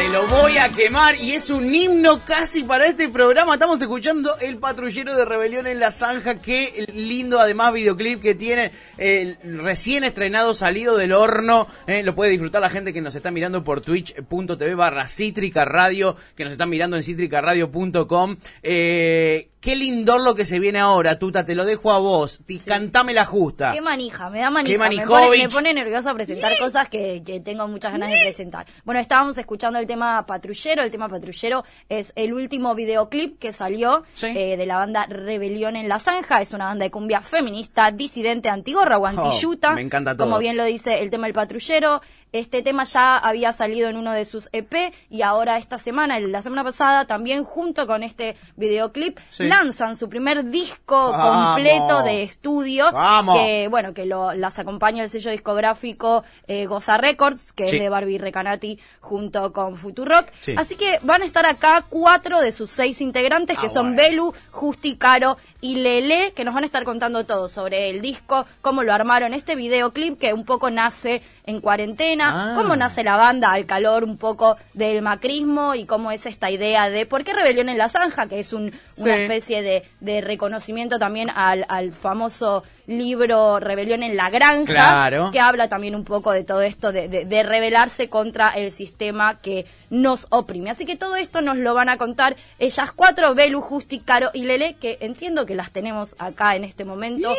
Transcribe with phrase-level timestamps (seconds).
[0.00, 3.52] Te lo voy a quemar y es un himno casi para este programa.
[3.52, 6.36] Estamos escuchando El Patrullero de Rebelión en la Zanja.
[6.36, 8.72] Qué lindo además videoclip que tiene.
[8.96, 11.66] eh, recién estrenado, salido del horno.
[11.86, 16.16] eh, lo puede disfrutar la gente que nos está mirando por twitch.tv barra Cítrica Radio.
[16.34, 18.36] Que nos están mirando en cítricaradio.com.
[18.62, 21.44] Eh, qué lindor lo que se viene ahora, Tuta.
[21.44, 22.40] Te lo dejo a vos.
[22.64, 23.72] Cantame la justa.
[23.74, 24.72] Qué manija, me da manija.
[24.72, 28.66] Qué me, pone, me pone nerviosa presentar cosas que, que tengo muchas ganas de presentar.
[28.84, 30.82] Bueno, estábamos escuchando el tema Patrullero.
[30.82, 34.28] El tema Patrullero es el último videoclip que salió Sí.
[34.34, 36.40] eh, de la banda Rebelión en la Zanja.
[36.40, 39.70] Es una banda de cumbia feminista, disidente, antigorra o antiyuta.
[39.72, 40.26] Oh, me encanta todo.
[40.26, 42.00] Como bien lo dice el tema El Patrullero.
[42.32, 46.42] Este tema ya había salido en uno de sus EP y ahora esta semana, la
[46.42, 49.44] semana pasada, también junto con este videoclip, Sí.
[49.48, 51.46] lanzan su primer disco Vamos.
[51.54, 53.38] completo de estudio Vamos.
[53.38, 57.76] que bueno que lo, las acompaña el sello discográfico eh, Goza Records que Sí.
[57.76, 60.54] es de Barbie Recanati junto con Futurock Sí.
[60.56, 64.02] así que van a estar acá cuatro de sus seis integrantes que Ah, son bueno.
[64.02, 68.46] Belu, Justi, Caro y Lele que nos van a estar contando todo sobre el disco
[68.62, 72.52] cómo lo armaron este videoclip que un poco nace en cuarentena Ah.
[72.56, 76.90] cómo nace la banda al calor un poco del macrismo y cómo es esta idea
[76.90, 79.20] de por qué Rebelión en la Zanja que es un, una Sí.
[79.22, 85.30] especie de, de reconocimiento también al, al famoso libro Rebelión en la Granja, Claro.
[85.30, 89.38] que habla también un poco de todo esto, de, de, de rebelarse contra el sistema
[89.38, 90.70] que nos oprime.
[90.70, 94.42] Así que todo esto nos lo van a contar ellas cuatro, Belu, Justi, Caro y
[94.44, 97.32] Lele, que entiendo que las tenemos acá en este momento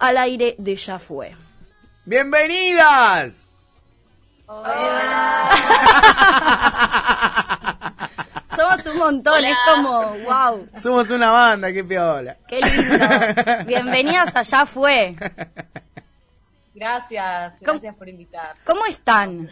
[0.00, 1.34] al aire de Ya Fue.
[2.04, 3.46] ¡Bienvenidas!
[8.56, 12.36] Somos un montón, es como, wow, Somos una banda, qué piola.
[12.48, 13.06] qué lindo.
[13.66, 15.14] Bienvenidas a Ya Fue.
[16.74, 18.54] Gracias, ¿Cómo- gracias por invitar.
[18.64, 19.50] ¿Cómo están?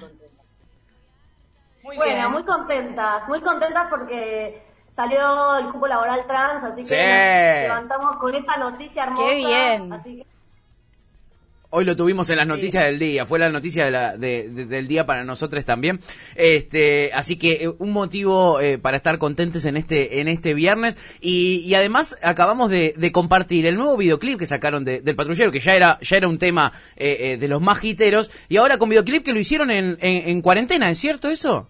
[1.82, 2.30] Muy Bueno, bien.
[2.32, 4.62] muy contentas, muy contentas porque
[4.94, 6.94] salió el cupo laboral trans, así que Sí.
[6.94, 9.22] nos levantamos con esta noticia hermosa.
[9.26, 9.92] Qué bien.
[9.92, 10.26] Así que
[11.76, 14.66] Hoy lo tuvimos en las noticias del día, fue la noticia de la- de- de-
[14.66, 15.98] del día para nosotros también.
[16.36, 20.96] Este, así que eh, un motivo eh, para estar contentes en este en este viernes
[21.20, 25.50] y, y además acabamos de, de compartir el nuevo videoclip que sacaron de- del patrullero
[25.50, 28.78] que ya era ya era un tema eh, eh, de los más hiteros y ahora
[28.78, 31.68] con videoclip que lo hicieron en, en, en cuarentena, ¿es cierto eso?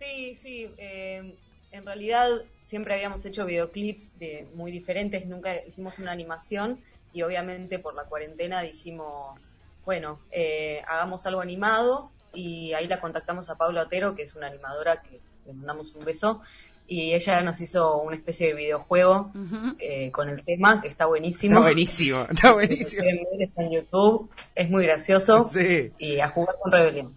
[0.00, 0.66] Sí, sí.
[0.78, 1.32] eh,
[1.70, 2.28] en realidad
[2.64, 6.80] siempre habíamos hecho videoclips de muy diferentes, nunca hicimos una animación
[7.16, 9.40] y obviamente por la cuarentena dijimos,
[9.86, 14.48] bueno, eh, hagamos algo animado y ahí la contactamos a Paula Otero, que es una
[14.48, 16.42] animadora que le mandamos un beso
[16.86, 19.32] y ella nos hizo una especie de videojuego
[19.78, 21.54] eh, con el tema que está buenísimo.
[21.54, 23.04] Está buenísimo, está Si buenísimo.
[23.40, 25.92] está en YouTube, es muy gracioso Sí.
[25.98, 27.14] y a jugar con Rebelión.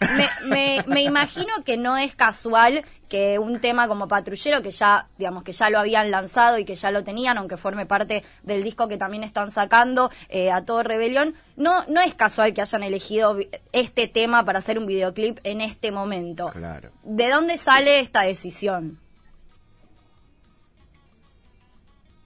[0.00, 5.06] Me, me, me imagino que no es casual que un tema como Patrullero, que ya,
[5.18, 8.62] digamos, que ya lo habían lanzado y que ya lo tenían, aunque forme parte del
[8.62, 12.84] disco que también están sacando eh, a todo Rebelión, no, no es casual que hayan
[12.84, 13.36] elegido
[13.72, 16.50] este tema para hacer un videoclip en este momento.
[16.52, 16.90] Claro.
[17.02, 19.00] ¿De dónde sale esta decisión?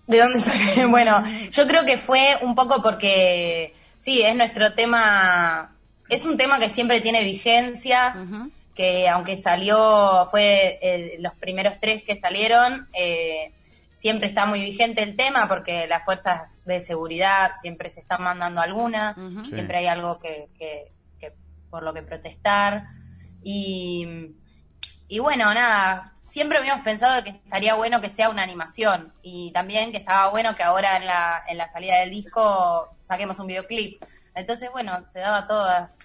[0.06, 0.87] ¿De dónde sale?
[0.88, 5.74] Bueno, yo creo que fue un poco porque, sí, es nuestro tema,
[6.09, 8.15] es un tema que siempre tiene vigencia,
[8.75, 13.53] que aunque salió, fue el- los primeros tres que salieron, eh,
[13.93, 18.61] siempre está muy vigente el tema porque las fuerzas de seguridad siempre se están mandando
[18.61, 19.51] alguna, Sí.
[19.53, 21.33] siempre hay algo que, que- que
[21.71, 22.85] por lo que protestar.
[23.43, 24.07] Y,
[25.09, 29.93] y bueno, nada, siempre habíamos pensado que estaría bueno que sea una animación y también
[29.93, 34.03] que estaba bueno que ahora en la, en la salida del disco saquemos un videoclip.
[34.34, 35.99] Entonces, bueno, se daba todas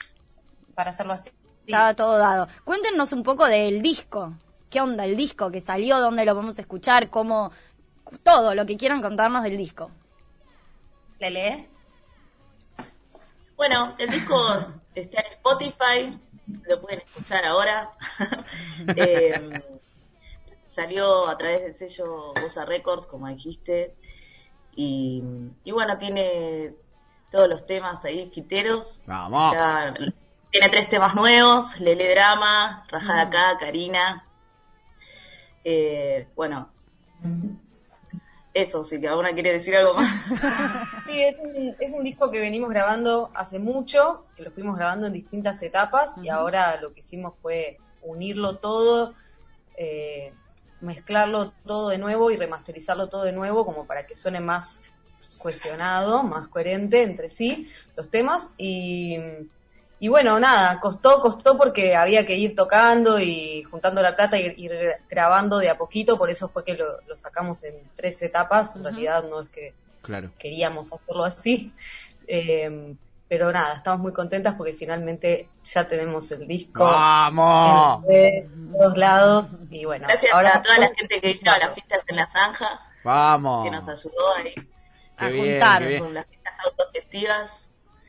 [0.76, 1.32] para hacerlo así.
[1.66, 2.48] Estaba todo dado.
[2.64, 4.34] Cuéntenos un poco del disco.
[4.70, 6.00] ¿Qué onda el disco que salió?
[6.00, 7.10] ¿Dónde lo vamos a escuchar?
[7.10, 7.52] ¿Cómo?
[8.24, 9.92] Todo lo que quieran contarnos del disco.
[11.20, 11.68] ¿Le lee?
[13.56, 14.36] Bueno, el disco
[14.96, 16.20] está en Spotify,
[16.68, 17.92] lo pueden escuchar ahora.
[18.96, 19.62] Eh,
[20.70, 23.94] salió a través del sello Bosa Records, como dijiste.
[24.74, 25.22] Y,
[25.66, 26.74] y bueno, tiene
[27.32, 29.02] todos los temas ahí, quiteros.
[29.06, 29.54] Vamos.
[29.54, 29.94] Ya-
[30.52, 34.26] tiene tres temas nuevos, Lele Drama, Raja de Acá, Karina.
[35.64, 36.70] Eh, bueno,
[38.54, 40.26] eso, si que alguna quiere decir algo más.
[41.06, 45.08] Sí, es un, es un disco que venimos grabando hace mucho, que lo fuimos grabando
[45.08, 49.16] en distintas etapas y ahora lo que hicimos fue unirlo todo,
[49.76, 50.34] eh,
[50.82, 54.80] mezclarlo todo de nuevo y remasterizarlo todo de nuevo como para que suene más
[55.40, 59.18] cohesionado, más coherente entre sí los temas y,
[60.00, 64.54] y bueno, nada, costó, costó porque había que ir tocando y juntando la plata y
[64.58, 64.72] ir
[65.10, 68.84] grabando de a poquito, por eso fue que lo, lo sacamos en tres etapas, en
[68.84, 70.32] realidad no es que Claro.
[70.38, 71.74] queríamos hacerlo así.
[72.32, 72.94] Eh,
[73.28, 78.04] pero nada, estamos muy contentas porque finalmente ya tenemos el disco ¡Vamos!
[78.06, 82.02] de todos lados y bueno, Gracias ahora a toda la gente que hizo las fiestas
[82.06, 83.64] en la zanja, ¡Vamos!
[83.66, 84.54] que nos ayudó ahí
[85.20, 85.82] Qué a bien, juntar.
[85.82, 86.04] qué bien.
[86.04, 87.52] con las fiestas autogestivas.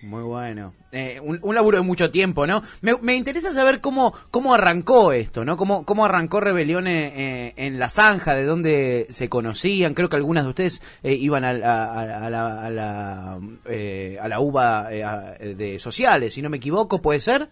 [0.02, 0.72] Muy bueno.
[0.92, 2.62] Eh, un, un laburo de mucho tiempo, ¿no?
[2.80, 5.58] Me, me interesa saber cómo, cómo arrancó esto, ¿no?
[5.58, 7.12] Cómo, cómo arrancó Rebelión eh,
[7.48, 9.92] eh, en la zanja, de dónde se conocían.
[9.92, 14.16] Creo que algunas de ustedes eh, iban a, la- a, a la, a, la, eh,
[14.22, 17.50] a la UBA eh, a- de sociales, si no me equivoco, ¿puede ser?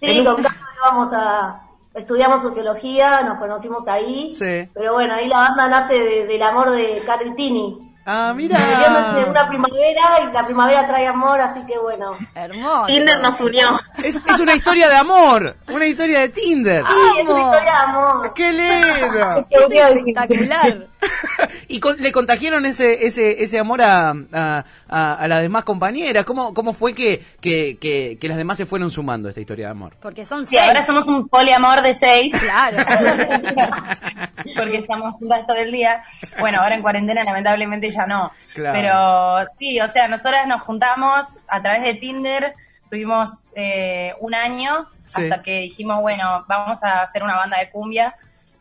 [0.00, 1.63] Sí, con Carlos íbamos a.
[1.94, 4.32] Estudiamos sociología, nos conocimos ahí.
[4.32, 4.68] Sí.
[4.74, 7.78] Pero bueno, ahí la banda nace de- del amor de Carl Tini.
[8.06, 12.10] Ah, de una primavera y la primavera trae amor, así que bueno.
[12.34, 12.84] Hermoso.
[12.86, 13.80] Tinder nos unió.
[14.02, 16.84] Es, es una historia de amor, una historia de Tinder.
[16.84, 18.34] Sí, es una historia de amor.
[18.34, 19.46] ¡Qué lindo!
[19.48, 20.86] Es espectacular.
[21.68, 26.24] ¿Y con- le contagiaron ese ese ese amor a, a, a- a las demás compañeras?
[26.24, 29.66] ¿Cómo, cómo fue que, que, que, que las demás se fueron sumando a esta historia
[29.66, 29.94] de amor?
[30.00, 30.68] Porque son Sí, seis.
[30.68, 32.32] ahora somos un poliamor de seis.
[32.38, 32.78] Claro.
[34.56, 36.02] porque estamos juntas todo el día.
[36.38, 38.30] Bueno, ahora en cuarentena lamentablemente ya no.
[38.54, 38.78] Claro.
[38.78, 42.54] Pero sí, o sea, nosotras nos juntamos a través de Tinder,
[42.90, 45.22] tuvimos eh, un año Sí.
[45.22, 48.14] hasta que dijimos, bueno, vamos a hacer una banda de cumbia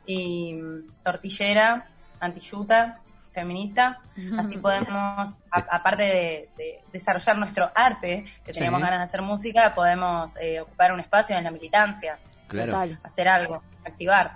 [0.05, 1.87] y mm, tortillera,
[2.25, 2.99] antiyuta,
[3.33, 3.99] feminista.
[4.37, 5.31] Así podemos, a-
[5.71, 8.59] aparte de, de desarrollar nuestro arte, que Sí.
[8.59, 12.17] teníamos ganas de hacer música, podemos eh, ocupar un espacio en la militancia
[12.47, 12.77] Claro.
[13.03, 14.33] Hacer algo, activar.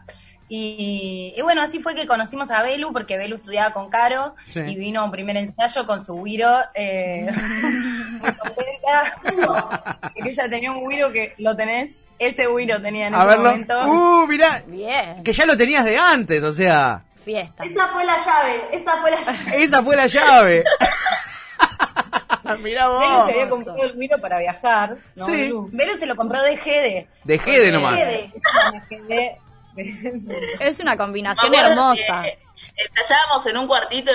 [0.49, 4.61] Y, y bueno, así fue que conocimos a Belu, porque Belu estudiaba con Caro Sí.
[4.61, 6.49] y vino a un primer ensayo con su Wiro.
[6.73, 7.27] Eh,
[8.21, 10.11] muy contenta.
[10.15, 13.43] que ella tenía un Wiro que lo tenés, ese Wiro tenía en A ese verlo.
[13.49, 13.87] momento.
[13.87, 14.63] ¡Uh, mirá!
[14.65, 15.21] Bien.
[15.23, 17.65] Que ya lo tenías de antes, o sea, Fiesta.
[17.65, 19.63] Esta fue la llave, esta fue la llave.
[19.63, 20.63] esa fue la llave.
[22.63, 23.25] mirá vos.
[23.25, 25.25] se había comprado el Wiro para viajar, ¿no?
[25.25, 25.51] Sí.
[25.73, 27.09] Belu se lo compró de Gede.
[27.25, 27.95] De Gede nomás.
[27.95, 28.31] Gede.
[28.87, 29.37] Gede.
[30.61, 32.23] Es una combinación hermosa.
[32.23, 32.39] que
[32.95, 34.11] Ensayábamos en un cuartito,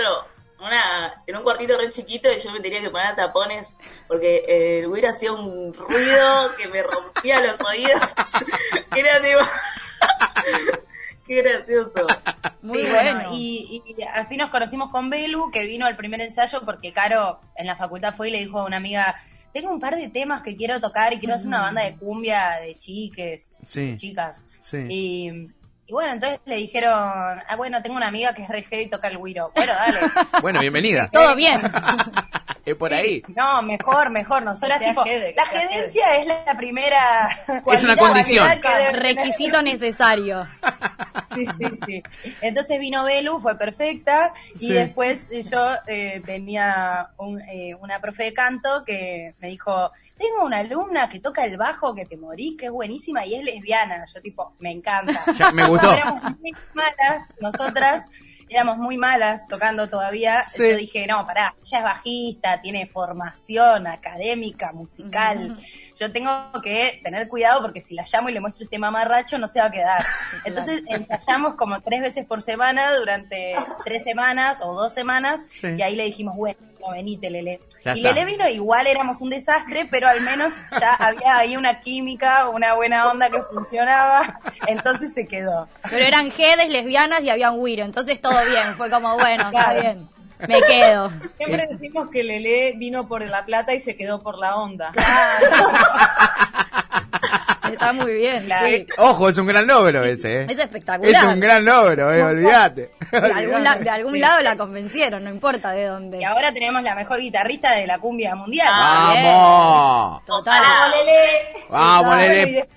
[0.58, 3.68] una, en un cuartito re chiquito y yo me tenía que poner tapones
[4.08, 8.00] porque el güiro hacía un ruido que me rompía los oídos.
[8.96, 9.40] Era tipo...
[11.26, 12.06] Qué gracioso.
[12.62, 13.20] Muy Sí, bueno.
[13.32, 17.66] Y, y así nos conocimos con Belu, que vino al primer ensayo porque Caro en
[17.66, 19.16] la facultad fue y le dijo a una amiga,
[19.52, 22.58] tengo un par de temas que quiero tocar y quiero hacer una banda de cumbia
[22.64, 23.96] de chiques, Sí.
[23.96, 24.44] chicas.
[24.60, 24.78] Sí.
[24.88, 25.48] Y,
[25.92, 28.88] y bueno, entonces le dijeron, ah, bueno, tengo una amiga que es re heavy y
[28.88, 29.50] toca el güiro.
[29.54, 29.98] Bueno, dale.
[30.40, 31.10] Bueno, bienvenida.
[31.12, 31.60] Todo bien.
[32.64, 33.24] Es por ahí.
[33.34, 34.44] No, mejor, mejor.
[34.44, 37.28] Nosotras, Que tipo, jede, la sea jedencia es la primera.
[37.66, 38.48] Es una condición.
[38.52, 39.00] que tener.
[39.02, 40.46] Requisito necesario.
[41.34, 42.02] Sí, sí, sí.
[42.40, 44.72] Entonces vino Belu, fue perfecta, y Sí.
[44.72, 50.58] después yo eh, tenía un, eh, una profe de canto que me dijo, tengo una
[50.58, 54.04] alumna que toca el bajo, que te morís, que es buenísima y es lesbiana.
[54.14, 55.18] Yo tipo, me encanta.
[55.36, 55.81] Ya, me gustó.
[55.82, 58.04] Éramos muy malas, nosotras
[58.48, 60.44] éramos muy malas tocando todavía.
[60.46, 60.70] Sí.
[60.70, 65.56] Yo dije, no, pará, ella es bajista, tiene formación académica, musical.
[65.98, 66.30] Yo tengo
[66.62, 69.66] que tener cuidado porque si la llamo y le muestro este mamarracho no se va
[69.66, 70.04] a quedar.
[70.44, 75.68] Entonces ensayamos como tres veces por semana durante tres semanas o dos semanas Sí.
[75.78, 76.58] y ahí le dijimos, bueno,
[76.90, 77.60] venite Lele.
[77.84, 78.12] Ya y está.
[78.12, 82.74] Lele vino, igual éramos un desastre, pero al menos ya había ahí una química, una
[82.74, 85.68] buena onda que funcionaba, entonces se quedó.
[85.88, 87.84] Pero eran jedes, lesbianas y había un Wiro.
[87.84, 88.74] Entonces todo bien.
[88.74, 89.80] Fue como, bueno, está Claro.
[89.80, 90.08] bien.
[90.48, 91.12] Me quedo.
[91.36, 94.90] Siempre decimos que Lele vino por la plata y se quedó por la onda.
[97.72, 98.46] Está muy bien.
[98.64, 98.86] Sí.
[98.98, 100.46] Ojo, es un gran logro ese, ¿eh?
[100.48, 101.10] Es espectacular.
[101.12, 102.90] Es un gran logro, eh, olvídate.
[103.12, 106.18] De algún, la- de algún lado la convencieron, no importa de dónde.
[106.20, 108.68] Y ahora tenemos la mejor guitarrista de la cumbia mundial.
[108.70, 110.24] ¡Vamos!
[110.24, 110.62] Total.
[110.62, 111.66] Vamos, Lele.
[111.68, 112.68] ¡Vamos, Lele!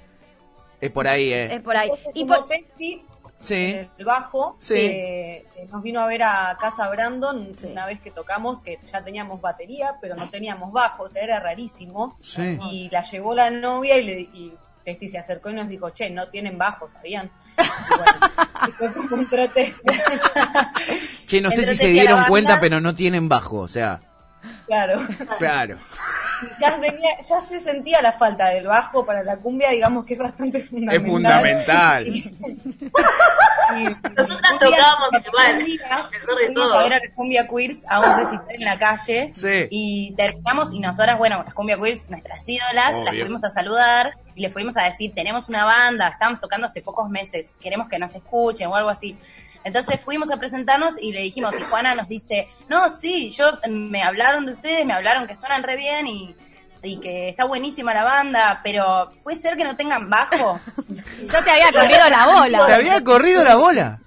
[0.82, 1.60] Es por ahí, Es ¿eh?
[1.62, 1.90] por ahí.
[2.04, 3.04] se Y por, Pepsi,
[3.40, 3.76] Sí.
[3.98, 4.74] el bajo, Sí.
[4.76, 7.68] que eh, nos vino a ver a Casa Brandon Sí.
[7.68, 11.40] una vez que tocamos, que ya teníamos batería, pero no teníamos bajo, o sea, era
[11.40, 12.18] rarísimo.
[12.22, 12.58] Sí.
[12.72, 14.54] Y la llevó la novia y le y
[14.86, 17.32] Testi se acercó y nos dijo, che, no tienen bajo, ¿sabían?
[17.58, 19.74] Y bueno, y fue como un trote.
[21.26, 24.00] Che, no sé si se dieron cuenta, pero no tienen bajo, o sea,
[24.68, 25.02] claro.
[25.40, 25.80] claro.
[26.60, 30.20] Ya, venía, ya se sentía la falta del bajo para la cumbia, digamos que es
[30.20, 30.96] bastante fundamental.
[31.02, 32.06] Es fundamental.
[33.76, 33.84] Y- y-
[34.16, 36.74] Nosotras tocábamos igual, de todo.
[36.78, 39.68] a ver a las cumbia queers a un recital en la calle Sí.
[39.72, 44.42] y terminamos y nosotras, bueno, las cumbia queers, nuestras ídolas, las fuimos a saludar y
[44.42, 48.14] les fuimos a decir, tenemos una banda, estamos tocando hace pocos meses, queremos que nos
[48.14, 49.18] escuchen o algo así.
[49.66, 54.04] Entonces fuimos a presentarnos y le dijimos, y Juana nos dice, no, sí, yo me
[54.04, 56.36] hablaron de ustedes, me hablaron que suenan re bien y,
[56.84, 60.60] y que está buenísima la banda, pero puede ser que no tengan bajo.
[61.32, 62.66] Ya se había corrido la bola.
[62.66, 64.00] Se había corrido la bola.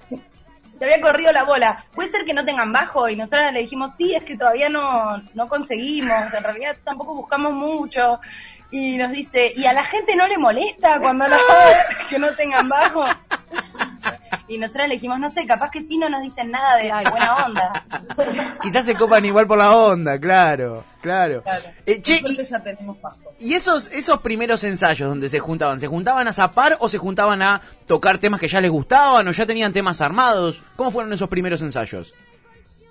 [0.79, 1.85] te había corrido la bola.
[1.93, 5.17] Puede ser que no tengan bajo y nosotros le dijimos, sí, es que todavía no,
[5.35, 8.21] no conseguimos, en realidad tampoco buscamos mucho.
[8.71, 11.39] Y nos dice, ¿y a la gente no le molesta cuando la
[12.09, 13.05] que no tengan bajo?
[14.49, 17.37] Y nosotros le dijimos, no sé, capaz que sí no nos dicen nada de, buena
[17.45, 17.85] onda.
[18.63, 21.43] Quizás se copan igual por la onda, claro, claro.
[21.43, 21.65] Claro.
[21.85, 22.97] Eh, che, y, ya tenemos
[23.39, 27.43] y esos, esos primeros ensayos donde se juntaban, ¿se juntaban a zapar o se juntaban
[27.43, 30.63] a tocar temas que ya les gustaban o ya tenían temas armados?
[30.77, 32.15] ¿Cómo fueron esos primeros ensayos?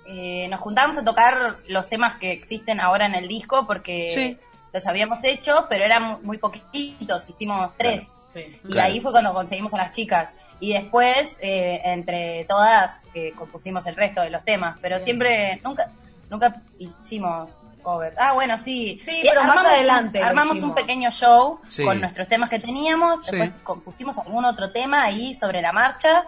[0.06, 4.38] Eh, nos juntábamos a tocar los temas que existen ahora en el disco porque Sí.
[4.72, 8.14] los habíamos hecho, pero eran muy poquititos, hicimos tres.
[8.46, 8.60] Sí.
[8.64, 8.88] Y Claro.
[8.88, 10.32] ahí fue cuando conseguimos a las chicas.
[10.60, 14.78] Y después, eh, entre todas, eh, compusimos el resto de los temas.
[14.80, 15.90] Pero siempre, nunca
[16.30, 17.50] nunca hicimos
[17.82, 18.12] cover.
[18.18, 19.00] Ah, bueno, sí.
[19.06, 21.84] Pero más adelante Armamos un pequeño show Sí.
[21.84, 23.24] con nuestros temas que teníamos.
[23.24, 23.36] Sí.
[23.36, 26.24] Después compusimos algún otro tema ahí sobre la marcha.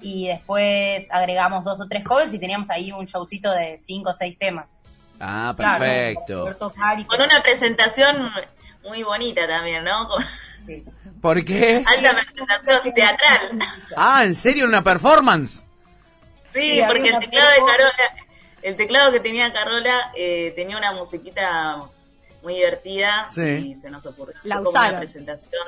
[0.00, 4.12] Y después agregamos dos o tres covers y teníamos ahí un showcito de cinco o
[4.14, 4.66] seis temas.
[5.20, 6.48] Ah, perfecto.
[7.06, 8.30] Con una presentación
[8.82, 10.08] muy bonita también, ¿no?
[10.08, 10.24] Con
[10.66, 10.84] Sí.
[11.20, 11.84] ¿Por qué?
[11.86, 13.58] alta presentación teatral.
[13.96, 14.64] Ah, ¿en serio?
[14.66, 15.62] ¿Una performance?
[16.52, 17.56] Sí, porque el teclado de.
[17.66, 17.92] Carola,
[18.62, 21.82] el teclado que tenía Carola eh, tenía una musiquita
[22.42, 23.74] muy divertida Sí.
[23.76, 24.90] y se nos ocurrió La como usaron.
[24.90, 25.62] una presentación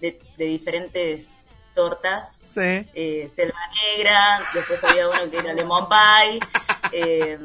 [0.00, 1.26] de, de diferentes
[1.74, 2.28] tortas.
[2.44, 2.60] Sí.
[2.94, 3.58] Eh, Selva
[3.96, 6.40] Negra, después había uno que era Lemon Pie,
[6.92, 7.38] eh,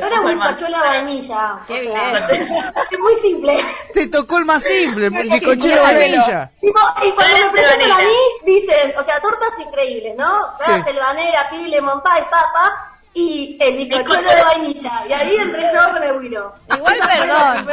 [0.00, 1.58] más- bizcochuelo de vainilla.
[1.66, 1.94] Qué bien.
[2.90, 3.64] Es muy simple.
[3.92, 6.50] Te tocó el más simple, el bizcochero de vainilla.
[6.60, 10.56] Tipo, y cuando es presentan a mí, dicen, o sea, tortas increíbles, ¿no?
[10.58, 15.02] Selvanera, pibi, lemon pie, papa y el bizcochuelo de vainilla.
[15.08, 16.54] Y ahí entré yo con el guiro.
[16.74, 17.66] Igual, perdón.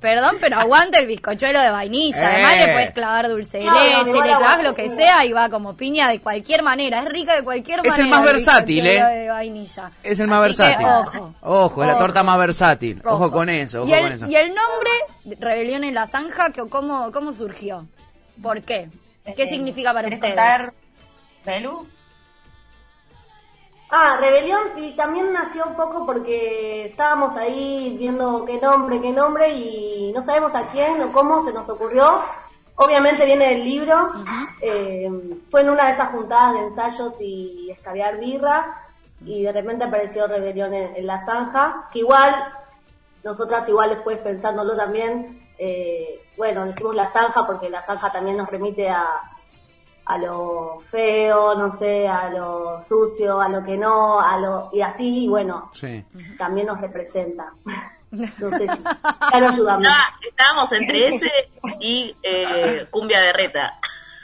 [0.00, 2.28] Perdón, pero aguanta el bizcochuelo de vainilla.
[2.28, 2.66] Además Eh.
[2.66, 5.76] le puedes clavar dulce de No, leche, le clavas lo que sea y va como
[5.76, 7.00] piña de cualquier manera.
[7.02, 8.16] Es rica de cualquier Es el manera.
[8.16, 9.02] más versátil, ¿eh?
[9.02, 9.90] de vainilla.
[10.04, 10.86] Es el más Así que, versátil.
[10.86, 11.34] ojo.
[11.40, 13.02] Ojo, es la torta más versátil.
[13.04, 13.30] Ojo, Ojo.
[13.32, 14.26] con eso, ojo ¿Y el, con eso.
[14.28, 17.86] y el nombre, Rebelión en la Zanja, que- ¿cómo, cómo surgió?
[18.40, 18.88] ¿Por qué?
[19.36, 20.36] ¿Qué Eh, significa para ¿querés ustedes?
[20.36, 20.72] contar,
[21.44, 21.88] Belu?
[23.90, 29.48] Ah, Rebelión y también nació un poco porque estábamos ahí viendo qué nombre, qué nombre
[29.50, 32.22] y no sabemos a quién o cómo se nos ocurrió.
[32.76, 34.12] Obviamente viene del libro,
[34.60, 35.10] eh,
[35.50, 38.84] fue en una de esas juntadas de ensayos y escabiar birra
[39.24, 42.30] y de repente apareció Rebelión en, en la zanja, que igual,
[43.24, 48.50] nosotras igual después pensándolo también, eh, bueno, decimos la zanja porque la zanja también nos
[48.50, 49.06] remite a,
[50.08, 54.80] a lo feo, no sé, a lo sucio, a lo que no, a lo y
[54.80, 56.04] así, y bueno, Sí.
[56.38, 57.52] también nos representa.
[58.10, 58.66] No sé si
[59.34, 59.86] ya nos ayudamos.
[59.86, 61.30] Ah, estábamos entre ese
[61.78, 63.74] y eh, Cumbia Berreta.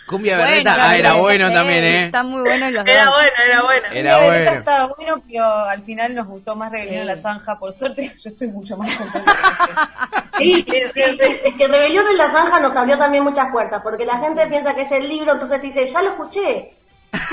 [0.07, 2.05] Cumbia Bueno, Berreta, ah, era bueno también, ¿eh?
[2.07, 3.15] Están muy buenos los Era dos.
[3.15, 3.87] bueno, era bueno.
[3.93, 4.51] Era bueno.
[4.51, 7.59] Estaba bueno, pero al final nos gustó más Rebelión en la Zanja.
[7.59, 9.33] Por suerte, yo estoy mucho más contenta.
[10.37, 11.01] Sí, sí, sí,
[11.45, 14.75] es que Rebelión en la Zanja nos abrió también muchas puertas, porque la gente piensa
[14.75, 16.75] que es el libro, entonces te dice, ya lo escuché,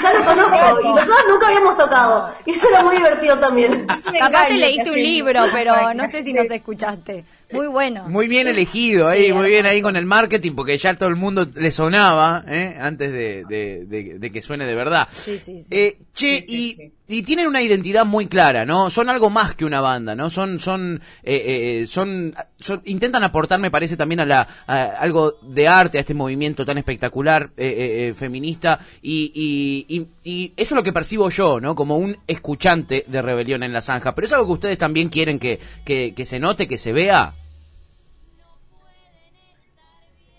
[0.02, 2.34] ya lo conozco, y nosotros nunca habíamos tocado.
[2.46, 3.88] Y eso era muy divertido también.
[4.18, 7.26] Capaz te leíste un libro, pero no sé si nos escuchaste.
[7.52, 8.08] Muy bueno.
[8.08, 11.16] Muy bien elegido ahí, Sí, muy bien ahí con el marketing, porque ya todo el
[11.16, 12.76] mundo le sonaba, ¿eh?
[12.80, 15.08] Antes de, de- de- de que suene de verdad.
[15.12, 15.68] Sí, sí, sí.
[15.70, 18.90] Eh, che, y, y tienen una identidad muy clara, ¿no?
[18.90, 20.30] Son algo más que una banda, ¿no?
[20.30, 25.38] Son, son, eh, eh, son, son- intentan aportar, me parece, también a la, a algo
[25.42, 30.54] de arte, a este movimiento tan espectacular, eh, eh, eh, feminista, y, y, y, y
[30.56, 31.76] eso es lo que percibo yo, ¿no?
[31.76, 35.38] Como un escuchante de Rebelión en la Zanja, pero es algo que ustedes también quieren
[35.38, 37.34] que, que, que se note, que se vea.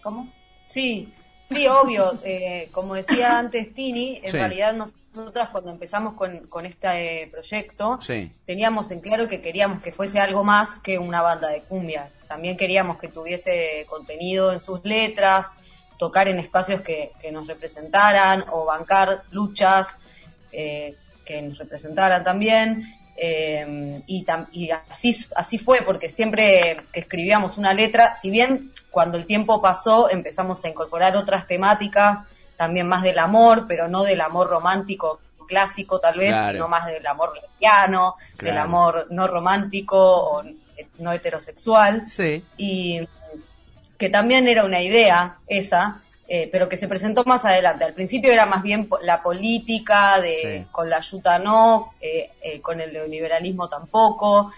[0.02, 0.28] ¿Cómo?
[0.68, 1.12] Sí,
[1.48, 2.18] sí, obvio.
[2.24, 4.38] Eh, como decía antes Tini, en Sí.
[4.38, 8.32] realidad nosotras cuando empezamos con, con este eh, proyecto, Sí.
[8.46, 12.10] teníamos en claro que queríamos que fuese algo más que una banda de cumbia.
[12.28, 15.48] También queríamos que tuviese contenido en sus letras,
[15.98, 19.98] tocar en espacios que, que nos representaran o bancar luchas
[20.50, 22.84] eh, que nos representaran también.
[23.16, 28.72] Eh, y, tam- y así, así fue, porque siempre que escribíamos una letra, si bien
[28.90, 32.20] cuando el tiempo pasó empezamos a incorporar otras temáticas,
[32.56, 36.52] también más del amor, pero no del amor romántico clásico tal vez, Claro.
[36.52, 40.42] sino más del amor lesbiano, del amor no romántico o
[40.98, 42.42] no heterosexual Sí.
[42.56, 43.06] y
[43.98, 46.00] que también era una idea esa,
[46.34, 47.84] eh, pero que se presentó más adelante.
[47.84, 50.66] Al principio era más bien la política, de Sí.
[50.72, 54.50] con la ayuda no, eh, eh, con el neoliberalismo tampoco,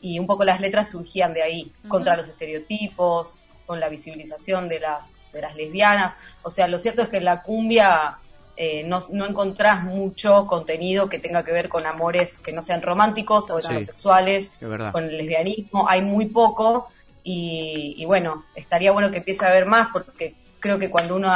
[0.00, 4.78] y un poco las letras surgían de ahí, contra los estereotipos, con la visibilización de
[4.78, 6.14] las, de las lesbianas.
[6.44, 8.18] O sea, lo cierto es que en la cumbia
[8.56, 12.80] eh, no, no encontrás mucho contenido que tenga que ver con amores que no sean
[12.80, 13.66] románticos o Sí.
[13.66, 14.52] heterosexuales,
[14.92, 16.90] con el lesbianismo, hay muy poco
[17.24, 21.32] y, y bueno, estaría bueno que empiece a haber más porque creo que cuando uno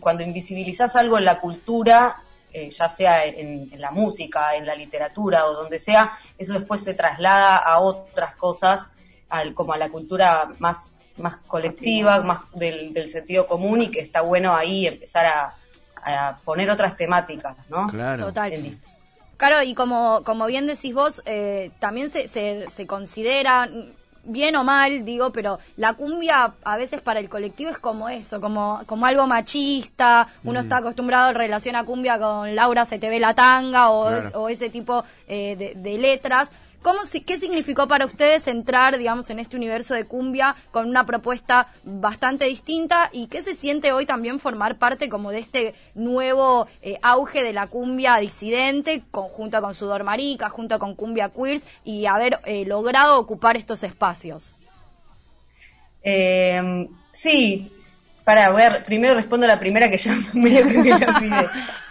[0.00, 2.16] cuando invisibilizas algo en la cultura,
[2.52, 6.82] eh, ya sea en, en la música, en la literatura o donde sea, eso después
[6.82, 8.90] se traslada a otras cosas,
[9.28, 10.78] al, como a la cultura más
[11.18, 15.54] más colectiva, más del, del sentido común y que está bueno ahí empezar a,
[16.04, 17.86] a poner otras temáticas, ¿no?
[17.88, 18.26] Claro.
[18.26, 18.52] Total.
[18.52, 18.80] En-
[19.36, 23.68] Claro, y como, como bien decís vos, eh, también se, se, se considera,
[24.28, 28.40] bien o mal, digo, pero la cumbia a veces para el colectivo es como eso,
[28.40, 33.08] como, como algo machista, uno está acostumbrado en relación a cumbia con Laura se te
[33.08, 34.28] ve la tanga o, Claro.
[34.28, 36.50] es- o ese tipo eh, de, de letras.
[36.82, 41.66] ¿Cómo, ¿Qué significó para ustedes entrar, digamos, en este universo de cumbia con una propuesta
[41.82, 43.10] bastante distinta?
[43.12, 47.52] ¿Y qué se siente hoy también formar parte como de este nuevo eh, auge de
[47.52, 52.64] la cumbia disidente, con- junto con Sudor Marica, junto con Cumbia Queers, y haber eh,
[52.64, 54.54] logrado ocupar estos espacios?
[56.02, 57.72] Eh, sí,
[58.24, 61.48] para ver, primero respondo a la primera que ya me la olvidé.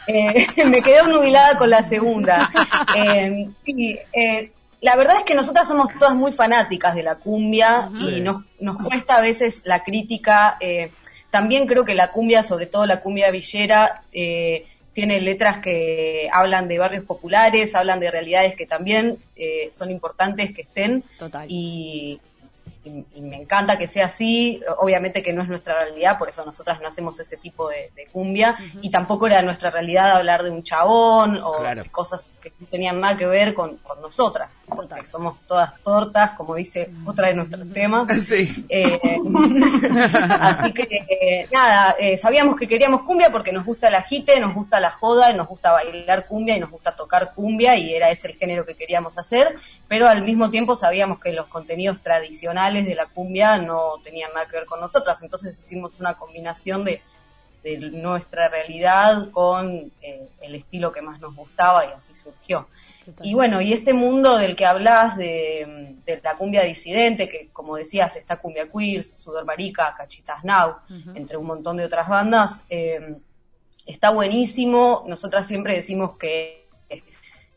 [0.08, 2.50] Eh, me quedé nubilada con la segunda.
[2.96, 4.52] Eh, sí, eh,
[4.82, 8.10] la verdad es que nosotras somos todas muy fanáticas de la cumbia Sí.
[8.18, 10.58] y nos, nos cuesta a veces la crítica.
[10.60, 10.92] eh,
[11.30, 16.68] también creo que la cumbia, sobre todo la cumbia villera, eh, tiene letras que hablan
[16.68, 21.04] de barrios populares, hablan de realidades que también eh, son importantes que estén.
[21.20, 21.46] Total.
[21.52, 22.20] Y,
[22.86, 24.62] y- y me encanta que sea así.
[24.80, 28.08] Obviamente que no es nuestra realidad, por eso nosotras no hacemos ese tipo de, de
[28.08, 28.58] cumbia.
[28.82, 31.84] Y tampoco era nuestra realidad hablar de un chabón o Claro.
[31.84, 34.57] de cosas que no tenían nada que ver con, con nosotras.
[34.76, 35.06] Total.
[35.06, 38.08] somos todas tortas, como dice otra de nuestros temas.
[38.28, 38.66] Sí.
[38.68, 39.00] Eh,
[40.42, 44.54] así que eh, nada, eh, sabíamos que queríamos cumbia porque nos gusta el agite, nos
[44.54, 48.28] gusta la joda, nos gusta bailar cumbia y nos gusta tocar cumbia y era ese
[48.28, 49.56] el género que queríamos hacer,
[49.88, 54.48] pero al mismo tiempo sabíamos que los contenidos tradicionales de la cumbia no tenían nada
[54.48, 57.02] que ver con nosotras, entonces hicimos una combinación de,
[57.68, 62.68] de nuestra realidad con eh, el estilo que más nos gustaba y así surgió.
[63.22, 67.76] Y bueno, y este mundo del que hablas de, de la cumbia disidente, que como
[67.76, 70.78] decías, está Cumbia Queers, Sudor Marica, Cachitas Now,
[71.16, 73.16] entre un montón de otras bandas, eh,
[73.86, 75.06] está buenísimo.
[75.08, 76.68] Nosotras siempre decimos que,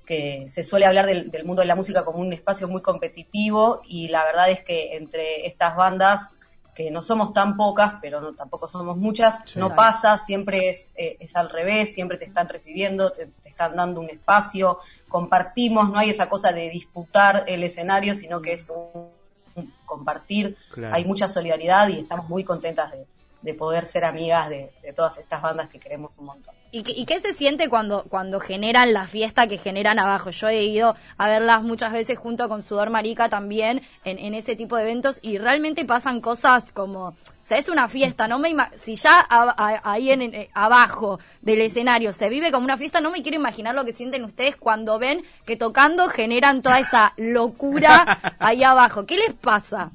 [0.06, 3.82] que se suele hablar del, del mundo de la música como un espacio muy competitivo
[3.86, 6.32] y la verdad es que entre estas bandas
[6.74, 11.16] que no somos tan pocas, pero no tampoco somos muchas, no pasa, siempre es, eh,
[11.20, 14.78] es al revés, siempre te están recibiendo, te, te están dando un espacio,
[15.08, 19.08] compartimos, no hay esa cosa de disputar el escenario, sino que es un,
[19.56, 20.94] un compartir, Claro.
[20.94, 23.04] hay mucha solidaridad y estamos muy contentas de,
[23.42, 26.54] de poder ser amigas de, de todas estas bandas que queremos un montón.
[26.72, 30.30] ¿Y qué, y qué se siente cuando, cuando generan la fiesta que generan abajo?
[30.30, 34.56] Yo he ido a verlas muchas veces junto con Sudor Marica también en, en ese
[34.56, 38.54] tipo de eventos y realmente pasan cosas como, o sea, es una fiesta, no me
[38.76, 43.00] si ya a- a- ahí en, en- abajo del escenario se vive como una fiesta,
[43.00, 47.14] no me quiero imaginar lo que sienten ustedes cuando ven que tocando generan toda esa
[47.16, 49.06] locura ahí abajo.
[49.06, 49.90] ¿Qué les pasa?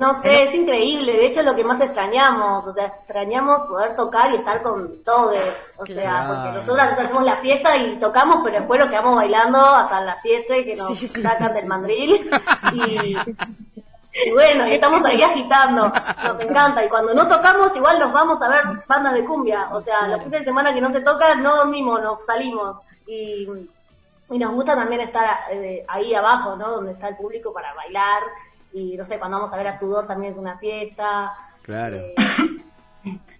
[0.00, 1.12] No sé, es increíble.
[1.12, 5.36] De hecho, lo que más extrañamos, o sea, extrañamos poder tocar y estar con todos.
[5.76, 10.00] O sea, porque nosotros hacemos la fiesta y tocamos, pero después nos quedamos bailando hasta
[10.00, 11.54] las 7 que nos Sí, sí, sacan sí.
[11.54, 12.30] del mandril.
[12.72, 13.14] Y,
[14.26, 15.92] y bueno, y estamos ahí agitando.
[16.24, 16.82] Nos encanta.
[16.82, 19.68] Y cuando no tocamos, igual nos vamos a ver bandas de cumbia.
[19.72, 22.78] O sea, los fines de semana que no se toca, no dormimos, nos salimos.
[23.06, 23.46] Y,
[24.30, 26.70] y nos gusta también estar eh, ahí abajo, ¿no?
[26.70, 28.22] Donde está el público para bailar.
[28.72, 31.32] Y no sé, cuando vamos a ver a Sudor también es una fiesta.
[31.62, 31.96] Claro.
[31.98, 32.14] Eh,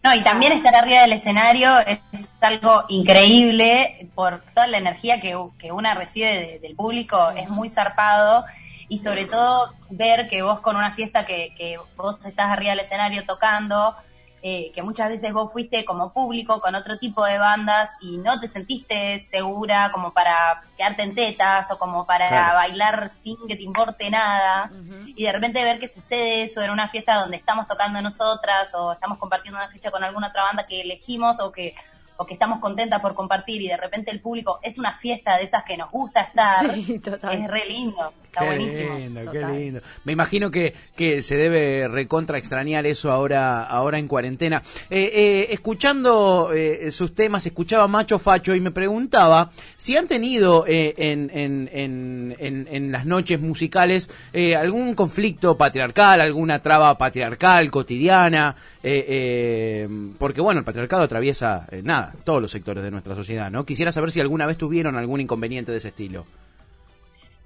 [0.02, 2.00] No, y también estar arriba del escenario es
[2.40, 7.68] algo increíble por toda la energía que, que una recibe de- del público, es muy
[7.68, 8.46] zarpado
[8.88, 12.80] y sobre todo ver que vos con una fiesta que, que vos estás arriba del
[12.80, 13.94] escenario tocando,
[14.42, 18.40] eh, que muchas veces vos fuiste como público con otro tipo de bandas y no
[18.40, 22.54] te sentiste segura como para quedarte en tetas o como para Claro.
[22.56, 24.70] bailar sin que te importe nada
[25.14, 28.92] y de repente ver que sucede eso en una fiesta donde estamos tocando nosotras o
[28.92, 31.74] estamos compartiendo una fecha con alguna otra banda que elegimos o que
[32.16, 35.44] o que estamos contentas por compartir y de repente el público es una fiesta de
[35.44, 37.32] esas que nos gusta estar Sí, total.
[37.34, 39.80] es re lindo está qué buenísimo lindo, qué lindo.
[40.04, 44.62] Me imagino que, que se debe recontra extrañar eso ahora, ahora en cuarentena.
[44.88, 50.64] Eh, eh, escuchando eh, sus temas, escuchaba Macho Facho y me preguntaba si han tenido
[50.66, 56.96] eh, en, en, en, en, en las noches musicales eh, algún conflicto patriarcal, alguna traba
[56.96, 59.88] patriarcal cotidiana, eh, eh,
[60.18, 63.64] porque bueno, el patriarcado atraviesa eh, nada, todos los sectores de nuestra sociedad, ¿no?
[63.64, 66.26] Quisiera saber si alguna vez tuvieron algún inconveniente de ese estilo.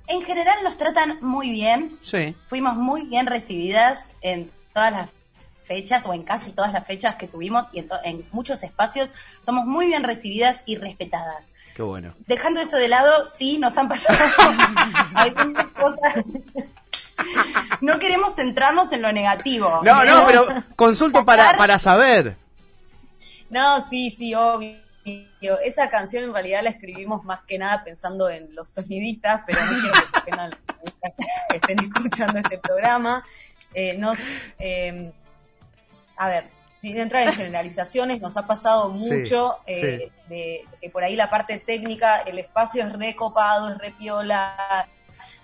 [0.06, 2.34] En general nos tratan muy bien Sí.
[2.48, 5.10] fuimos muy bien recibidas en todas las
[5.64, 9.14] fechas o en casi todas las fechas que tuvimos y en, to- en muchos espacios
[9.40, 11.52] somos muy bien recibidas y respetadas.
[11.74, 12.12] Qué bueno.
[12.26, 14.18] Dejando eso de lado, sí nos han pasado
[15.14, 16.24] algunas cosas.
[17.80, 19.80] No queremos centrarnos en lo negativo.
[19.82, 22.36] No, no, pero consulto para, para saber.
[23.50, 24.76] No, sí, sí, obvio.
[25.64, 29.80] Esa canción en realidad la escribimos más que nada pensando en los sonidistas, pero no
[29.80, 31.12] quiero que se ofendan los sonidistas
[31.48, 33.24] que estén escuchando este programa.
[33.74, 34.18] Eh, nos,
[34.58, 35.12] eh,
[36.16, 36.44] a ver,
[36.80, 41.30] sin entrar en generalizaciones, nos ha pasado Sí, mucho eh, de que por ahí la
[41.30, 44.86] parte técnica, el espacio es recopado, es repiola,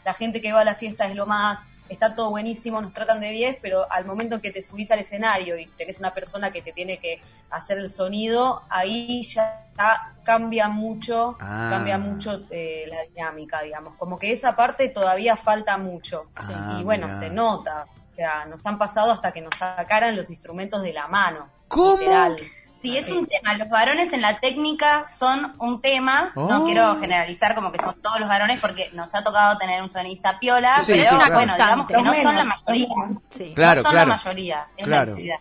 [0.04, 3.20] la gente que va a la fiesta es lo más, está todo buenísimo, nos tratan
[3.20, 6.50] de 10, pero al momento en que te subís al escenario y tenés una persona
[6.50, 9.66] que te tiene que hacer el sonido, ahí ya
[10.24, 11.68] cambia mucho, Ah.
[11.72, 16.30] cambia mucho eh, la dinámica, digamos, como que esa parte todavía falta mucho.
[16.36, 20.30] Ah, y bueno, se nota, o sea, nos han pasado hasta que nos sacaran los
[20.30, 21.48] instrumentos de la mano.
[21.68, 21.98] ¿Cómo?
[21.98, 22.36] literal.
[22.80, 23.54] Sí, es un tema.
[23.54, 26.32] Los varones en la técnica son un tema.
[26.34, 26.48] Oh.
[26.48, 29.90] No quiero generalizar como que son todos los varones porque nos ha tocado tener un
[29.90, 31.54] sonista piola, Sí, pero sí, bueno, claro.
[31.56, 32.88] digamos que no son la mayoría.
[33.28, 33.52] Sí.
[33.54, 34.08] Claro, no son claro.
[34.08, 35.14] la mayoría, es Claro.
[35.18, 35.36] la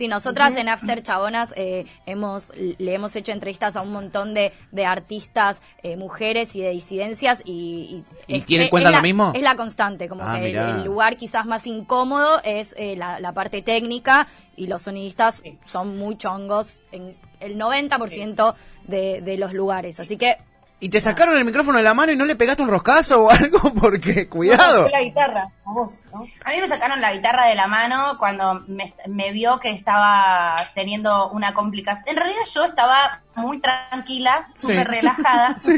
[0.00, 0.04] Sí.
[0.04, 4.52] Sí, nosotras en After Chabonas eh, hemos le hemos hecho entrevistas a un montón de,
[4.72, 8.02] de artistas eh, mujeres y de disidencias y...
[8.26, 9.32] ¿Y es- tienen cuenta es lo la- mismo?
[9.34, 13.32] Es la constante, como Ah, que el, lugar quizás más incómodo es eh, la, la
[13.32, 15.58] parte técnica y los sonidistas Sí.
[15.66, 20.00] son muy chongos en el 90% de, de los lugares.
[20.00, 20.36] Así que
[20.82, 23.30] ¿Y te sacaron el micrófono de la mano y no le pegaste un roscazo o
[23.30, 23.74] algo?
[23.74, 24.88] Porque, cuidado.
[24.88, 26.20] La guitarra, a vos, ¿no?
[26.44, 30.56] A mí me sacaron la guitarra de la mano cuando me, me vio que estaba
[30.74, 32.08] teniendo una complicación.
[32.08, 34.90] En realidad yo estaba muy tranquila, súper Sí.
[34.90, 35.76] relajada, Sí.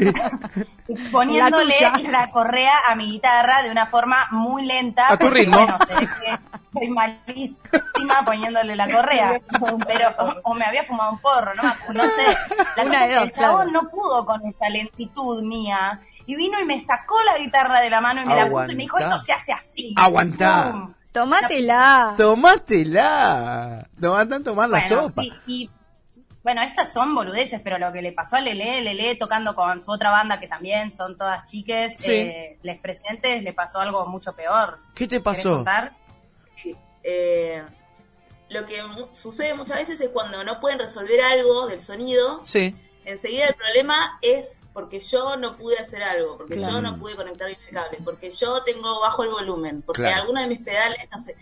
[1.11, 1.75] poniéndole
[2.09, 5.11] La correa a mi guitarra de una forma muy lenta.
[5.11, 5.57] A tu ritmo.
[5.57, 6.37] Bueno, se ve que
[6.73, 9.39] soy malísima poniéndole la correa.
[9.87, 12.37] Pero, o, o me había fumado un porro, no, no sé.
[12.77, 13.81] La Una cosa de es que el chabón claro.
[13.83, 15.99] no pudo con esa lentitud mía.
[16.25, 18.75] Y vino y me sacó la guitarra de la mano y me la puso y
[18.75, 19.93] me dijo, esto se hace así.
[19.97, 20.71] Aguantá.
[20.71, 20.93] ¡Pum!
[21.11, 22.15] tomátela.
[22.17, 23.87] Tomátela.
[23.99, 25.21] Tomá tomar la Bueno, sopa.
[25.21, 25.69] sí, y
[26.43, 29.91] bueno, estas son boludeces, pero lo que le pasó a Lele, Lele tocando con su
[29.91, 32.11] otra banda que también son todas chiques, Sí.
[32.11, 34.77] eh, les presentes, le pasó algo mucho peor.
[34.93, 35.55] ¿Qué te ¿Querés pasó?
[35.55, 35.93] contar?
[37.03, 37.63] Eh,
[38.49, 42.75] lo que mu- sucede muchas veces es cuando no pueden resolver algo del sonido, Sí.
[43.05, 46.73] enseguida el problema es porque yo no pude hacer algo, porque Claro.
[46.75, 50.21] yo no pude conectar bien el cable, porque yo tengo bajo el volumen, porque Claro.
[50.21, 51.35] alguno de mis pedales, no sé,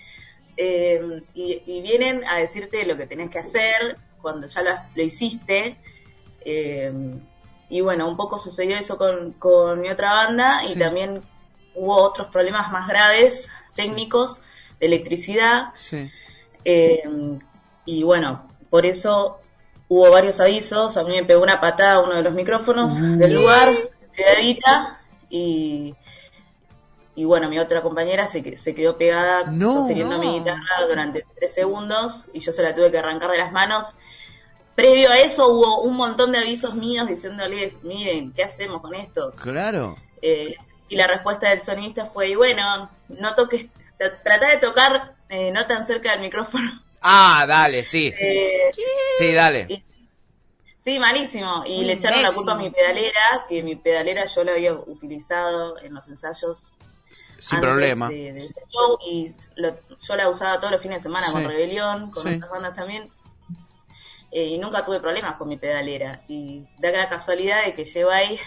[0.58, 4.96] eh, y, y vienen a decirte lo que tenés que hacer cuando ya lo, has-
[4.96, 5.78] lo hiciste.
[6.44, 6.92] eh,
[7.70, 10.74] y bueno, un poco sucedió eso con, con mi otra banda Sí.
[10.76, 11.22] y también
[11.76, 14.40] hubo otros problemas más graves, técnicos,
[14.82, 15.70] electricidad.
[15.76, 16.12] Sí.
[16.66, 17.04] Eh,
[17.86, 19.38] y bueno, por eso
[19.88, 20.98] hubo varios avisos.
[20.98, 23.70] A mí me pegó una patada uno de los micrófonos del lugar,
[24.16, 25.96] pegadita, y,
[27.16, 29.74] y bueno, mi otra compañera se, se quedó pegada No.
[29.76, 33.52] sosteniendo mi guitarra durante tres segundos y yo se la tuve que arrancar de las
[33.52, 33.86] manos.
[34.76, 39.34] Previo a eso hubo un montón de avisos míos diciéndoles, miren, ¿qué hacemos con esto?
[39.42, 39.98] Claro.
[40.22, 40.56] Eh,
[40.88, 43.68] y la respuesta del sonidista fue, y bueno, no toques,
[44.24, 46.82] trata de tocar eh, no tan cerca del micrófono.
[47.02, 48.14] Ah, dale, sí.
[48.20, 48.72] Eh,
[49.18, 49.66] Sí, dale.
[49.70, 49.84] y-
[50.84, 51.64] sí, malísimo.
[51.66, 55.78] Y le echaron la culpa a mi pedalera, que mi pedalera yo la había utilizado
[55.80, 56.66] en los ensayos.
[57.40, 58.10] Sin antes problema.
[58.10, 59.76] de- de ese show, y lo-
[60.08, 61.34] yo la usaba todos los fines de semana Sí.
[61.34, 62.36] con Rebelión, con Sí.
[62.36, 63.10] otras bandas también.
[64.32, 66.22] Eh, y nunca tuve problemas con mi pedalera.
[66.28, 68.40] Y da la casualidad de que llegó ahí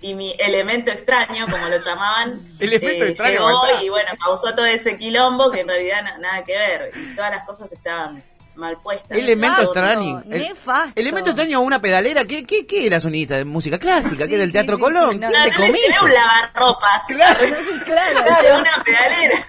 [0.00, 4.66] y mi elemento extraño, como lo llamaban, Elemento eh, extraño, llegó y bueno, causó todo
[4.66, 6.90] ese quilombo que en realidad na- nada que ver.
[6.94, 8.22] Y todas las cosas estaban
[8.56, 9.14] mal puesta.
[9.14, 10.22] Elemento extraño.
[10.30, 10.98] El- nefasto.
[11.00, 12.24] Elemento extraño, una pedalera.
[12.24, 14.24] ¿Qué, qué, qué era sonidista de música clásica?
[14.26, 15.10] ¿Qué Sí, del sí, Teatro sí, Colón?
[15.10, 15.28] sí, no.
[15.28, 15.94] ¿Qué Claro, te comiste?
[16.02, 17.02] un lavarropas.
[17.08, 17.38] Claro.
[17.38, 18.24] Sí, claro.
[18.24, 19.46] Claro, una pedalera.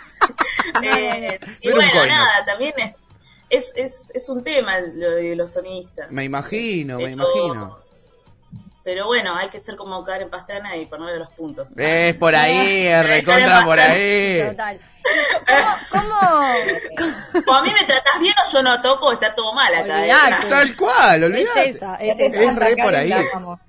[0.83, 2.93] Eh, y No era bueno, nada, también es,
[3.49, 6.11] es, es, es un tema lo de los sonistas.
[6.11, 7.79] Me imagino, me imagino.
[8.87, 11.67] Pero bueno, hay que ser como Karen Pastrana y ponerle los puntos.
[11.75, 14.41] Es por ahí, es recontra por ahí.
[14.47, 14.79] Total.
[15.91, 16.15] ¿Cómo,
[16.95, 20.05] cómo, O a mí me tratás bien o yo no toco, está todo mal acá.
[20.05, 20.13] ¿eh?
[20.13, 20.47] Olvidate.
[20.47, 21.69] Tal cual, es olvídate.
[21.69, 22.41] esa, es esa.
[22.43, 23.11] Es re por ahí.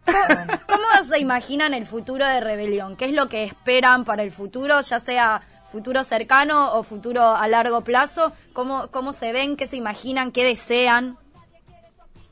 [0.04, 2.94] ¿Cómo se imaginan el futuro de Rebelión?
[2.94, 7.48] ¿Qué es lo que esperan para el futuro, ya sea futuro cercano o futuro a
[7.48, 8.30] largo plazo?
[8.52, 9.56] ¿Cómo, cómo se ven?
[9.56, 10.30] ¿Qué se imaginan?
[10.30, 11.18] ¿Qué desean?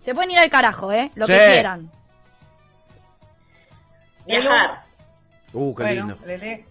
[0.02, 1.10] Se pueden ir al carajo, ¿eh?
[1.16, 1.52] Lo que Sí.
[1.52, 1.90] quieran.
[4.26, 4.82] Viajar.
[5.52, 6.26] Uh, qué Bueno, lindo.
[6.26, 6.64] Lele.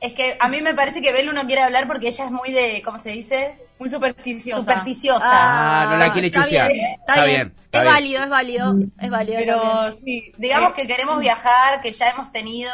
[0.00, 2.52] Es que a mí me parece que Belu no quiere hablar porque ella es muy
[2.52, 3.56] de, ¿cómo se dice?
[3.78, 4.60] Muy supersticiosa.
[4.60, 5.20] Supersticiosa.
[5.22, 6.72] Ah, no la quiere está chusear.
[6.72, 7.36] bien, está, Está bien.
[7.48, 7.94] bien, está es bien.
[7.94, 8.74] válido, es válido.
[9.00, 9.38] Es válido.
[9.38, 12.72] Pero sí, Digamos eh, que queremos viajar, que ya hemos tenido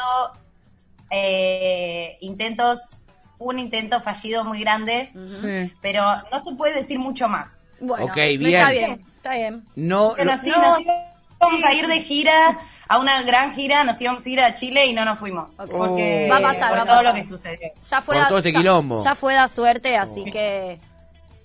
[1.10, 2.78] eh, intentos,
[3.38, 5.72] un intento fallido muy grande, Sí.
[5.80, 7.50] pero no se puede decir mucho más.
[7.80, 8.46] Bueno, bien.
[8.46, 9.64] Está bien, está bien.
[9.74, 10.76] No, lo- sí, no,
[11.40, 14.86] íbamos a ir de gira, a una gran gira, nos íbamos a ir a Chile
[14.86, 15.52] y no nos fuimos.
[15.58, 15.70] Ok.
[15.70, 17.04] porque Va a pasar, por va a todo pasar.
[17.04, 17.68] lo que sucedió.
[17.82, 19.02] Ya fue Por da- todo ese ya- quilombo.
[19.02, 20.78] Ya fue da suerte, así que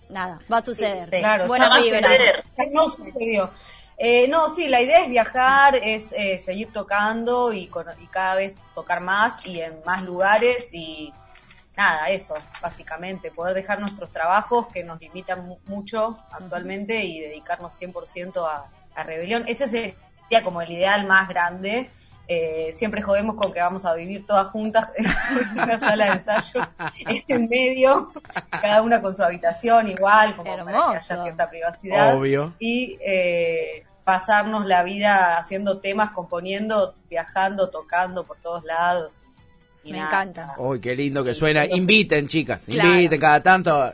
[0.10, 1.10] nada, va a suceder.
[1.10, 2.04] Sí, Claro, Buenas va a vibras.
[2.12, 2.44] suceder.
[2.74, 3.52] no sucedió.
[4.04, 8.36] Eh, no, sí, la idea es viajar, es eh, seguir tocando y, con- y cada
[8.36, 11.14] vez tocar más y en más lugares y
[11.78, 17.74] nada, eso, básicamente, poder dejar nuestros trabajos que nos limitan mu- mucho actualmente y dedicarnos
[17.80, 19.44] 100% a, a Rebelión.
[19.48, 21.90] Ese sería como el ideal más grande.
[22.28, 25.06] Eh, siempre jodemos con que vamos a vivir todas juntas en
[25.62, 26.62] una sala de ensayo
[27.28, 28.12] en medio,
[28.50, 30.90] cada una con su habitación igual, como para que Hermoso.
[31.14, 32.54] haya cierta privacidad Obvio.
[32.60, 39.20] y eh, pasarnos la vida haciendo temas, componiendo, viajando, tocando por todos lados.
[39.84, 40.10] Y Me nada.
[40.10, 40.54] encanta.
[40.58, 41.66] Uy, qué lindo que suena.
[41.66, 42.66] Inviten, chicas.
[42.70, 42.92] Claro.
[42.92, 43.94] Inviten cada tanto.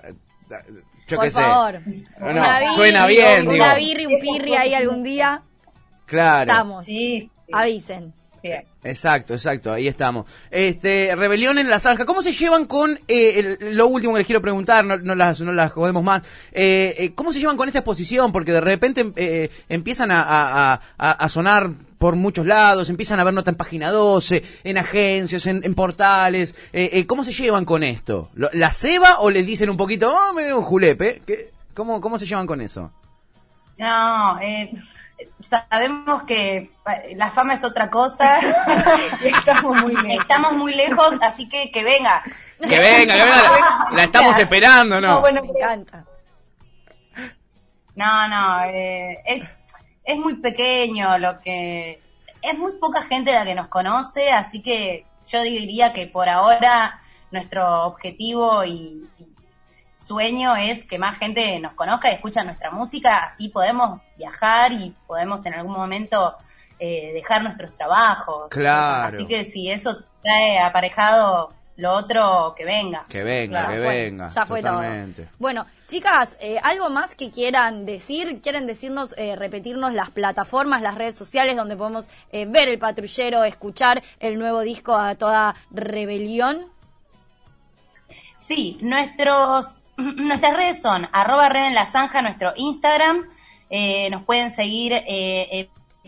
[1.08, 1.42] Yo Por qué sé.
[1.42, 1.82] favor.
[2.20, 3.54] No, Una birri, suena bien, digo.
[3.54, 5.42] Una birri, un pirri ahí algún día.
[6.06, 6.50] Claro.
[6.52, 6.86] Estamos.
[6.86, 8.14] Sí, sí, Avisen.
[8.42, 8.50] sí.
[8.84, 10.26] Exacto, exacto, ahí estamos.
[10.50, 14.26] Este, Rebelión en la Zanja, ¿cómo se llevan con eh, el- lo último que les
[14.26, 14.86] quiero preguntar?
[14.86, 16.22] No, no las, no las jodemos más.
[16.54, 18.32] Eh, eh, ¿Cómo se llevan con esta exposición?
[18.32, 23.20] Porque de repente eh, empiezan a, a- a- a- a sonar por muchos lados, empiezan
[23.20, 26.56] a ver nota en página 12, en agencias, en, en portales.
[26.74, 28.30] Eh, eh, ¿Cómo se llevan con esto?
[28.36, 31.22] ¿Lo- ¿La ceba o les dicen un poquito, oh, me dio un julepe?
[31.26, 32.92] ¿Qué- cómo, ¿Cómo se llevan con eso?
[33.78, 34.72] No, eh,
[35.40, 36.72] sabemos que eh,
[37.16, 38.38] la fama es otra cosa.
[39.24, 40.22] Estamos muy lejos.
[40.22, 42.24] Estamos muy lejos, así que que venga.
[42.60, 45.08] Que venga, que venga, la, la estamos esperando, ¿no?
[45.10, 46.04] No, bueno, Me encanta.
[47.96, 49.44] No, no, eh, es,
[50.08, 52.02] es muy pequeño lo que...
[52.42, 57.00] Es muy poca gente la que nos conoce, así que yo diría que por ahora
[57.32, 59.28] nuestro objetivo y, y
[59.98, 64.96] sueño es que más gente nos conozca y escucha nuestra música, así podemos viajar y
[65.06, 66.38] podemos en algún momento
[66.80, 68.50] eh, dejar nuestros trabajos.
[68.50, 69.08] Claro.
[69.08, 73.04] Así que si eso trae aparejado lo otro, que venga.
[73.10, 74.30] Que venga, que fue, venga.
[74.30, 75.24] Ya fue totalmente.
[75.24, 75.36] todo.
[75.40, 78.42] Bueno, chicas, eh, ¿algo más que quieran decir?
[78.42, 83.44] ¿Quieren decirnos, eh, repetirnos las plataformas, las redes sociales donde podemos eh, ver el patrullero,
[83.46, 86.68] escuchar el nuevo disco a toda rebelión?
[88.38, 93.30] Sí, nuestros, nuestras redes son arroba nuestro Instagram.
[93.70, 94.94] Eh, nos pueden seguir,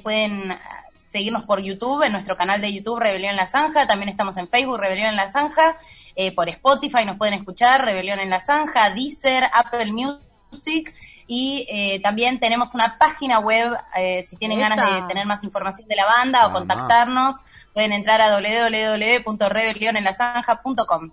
[0.01, 0.57] pueden
[1.07, 3.87] seguirnos por YouTube, en nuestro canal de YouTube Rebelión la Zanja.
[3.87, 5.77] También estamos en Facebook Rebelión en la Zanja.
[6.21, 10.93] Eh, por Spotify nos pueden escuchar Rebelión en la Zanja, Deezer, Apple Music.
[11.27, 14.75] Y eh, también tenemos una página web, eh, si tienen Esa.
[14.75, 17.38] ganas de tener más información de la banda o contactarnos,
[17.73, 21.12] pueden entrar a www.rebelionenlazanja.com.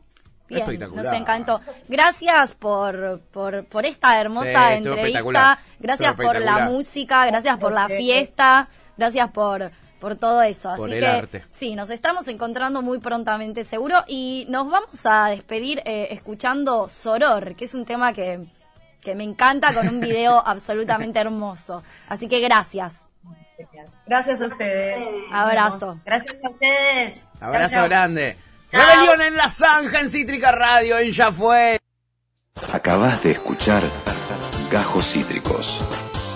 [0.49, 1.61] Bien, nos encantó.
[1.87, 5.61] Gracias por, por, por esta hermosa Sí, entrevista.
[5.79, 10.75] Gracias por la música, gracias por la fiesta, gracias por, por todo eso.
[10.77, 11.45] Por Así el que arte.
[11.51, 17.55] sí, nos estamos encontrando muy prontamente seguro y nos vamos a despedir eh, escuchando Soror,
[17.55, 18.41] que es un tema que,
[19.03, 21.83] que me encanta con un video absolutamente hermoso.
[22.09, 23.09] Así que gracias.
[24.07, 25.03] Gracias a ustedes.
[25.33, 25.99] Abrazo.
[26.05, 27.15] Gracias a ustedes.
[27.41, 27.89] Abrazo Chau, chau.
[27.89, 28.37] grande.
[28.71, 31.79] Rebelión en la Zanja, en Cítrica Radio, en Ya Fue.
[32.73, 33.83] Acabas de escuchar
[34.71, 35.79] Gajos Cítricos.